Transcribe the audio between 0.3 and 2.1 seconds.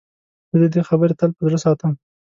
زه د ده خبرې تل په زړه ساتم.